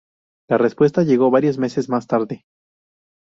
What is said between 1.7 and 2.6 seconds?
más tarde.